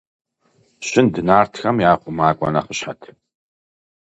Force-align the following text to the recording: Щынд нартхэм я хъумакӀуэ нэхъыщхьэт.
Щынд 0.87 1.13
нартхэм 1.27 1.75
я 1.91 1.93
хъумакӀуэ 2.01 2.49
нэхъыщхьэт. 2.53 3.01